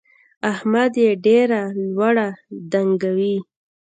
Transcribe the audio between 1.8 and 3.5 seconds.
لوړه ډنګوي.